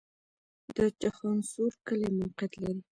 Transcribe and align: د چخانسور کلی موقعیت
د 0.75 0.77
چخانسور 0.99 1.71
کلی 1.87 2.09
موقعیت 2.19 2.77